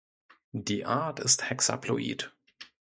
Die 0.51 0.83
Art 0.83 1.19
ist 1.19 1.51
hexaploid. 1.51 2.33